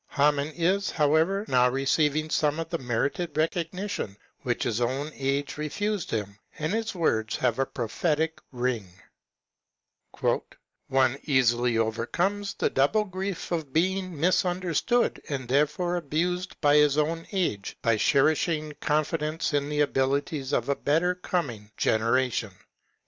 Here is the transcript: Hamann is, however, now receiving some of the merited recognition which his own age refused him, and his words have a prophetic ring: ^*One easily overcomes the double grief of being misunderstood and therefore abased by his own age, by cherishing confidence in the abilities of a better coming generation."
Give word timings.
Hamann 0.07 0.51
is, 0.55 0.89
however, 0.89 1.45
now 1.47 1.69
receiving 1.69 2.31
some 2.31 2.59
of 2.59 2.69
the 2.71 2.79
merited 2.79 3.37
recognition 3.37 4.17
which 4.41 4.63
his 4.63 4.81
own 4.81 5.11
age 5.13 5.57
refused 5.57 6.09
him, 6.09 6.39
and 6.57 6.73
his 6.73 6.95
words 6.95 7.35
have 7.35 7.59
a 7.59 7.67
prophetic 7.67 8.39
ring: 8.51 8.87
^*One 10.15 11.19
easily 11.25 11.77
overcomes 11.77 12.55
the 12.55 12.71
double 12.71 13.03
grief 13.03 13.51
of 13.51 13.73
being 13.73 14.19
misunderstood 14.19 15.21
and 15.29 15.47
therefore 15.47 15.97
abased 15.97 16.59
by 16.61 16.77
his 16.77 16.97
own 16.97 17.27
age, 17.31 17.77
by 17.83 17.97
cherishing 17.97 18.73
confidence 18.81 19.53
in 19.53 19.69
the 19.69 19.81
abilities 19.81 20.51
of 20.51 20.67
a 20.67 20.75
better 20.75 21.13
coming 21.13 21.69
generation." 21.77 22.49